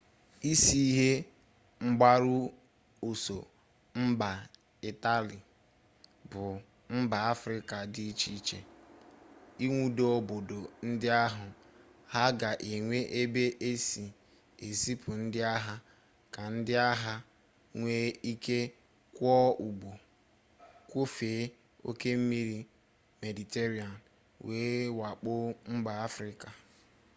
[0.51, 1.11] isi ihe
[1.87, 2.37] mgbaru
[3.09, 3.37] ọsọ
[4.07, 4.29] mba
[4.89, 5.37] itali
[6.29, 6.43] bụ
[6.97, 8.59] mba afrịka dị iche iche
[9.63, 11.45] ịnwudo obodo ndị ahụ
[12.13, 14.05] ha ga enwe ebe esi
[14.67, 15.75] ezipu ndị agha
[16.33, 17.15] ka ndị agha
[17.77, 18.59] nwee ike
[19.15, 19.91] kwọọ ụgbọ
[20.89, 21.43] kwọfee
[21.89, 22.59] oke osimiri
[23.21, 23.87] mediterenia
[24.45, 25.31] wee wakpo
[25.75, 26.49] mba afrịka